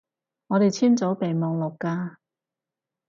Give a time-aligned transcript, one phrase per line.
[0.47, 2.15] 我哋簽咗備忘錄㗎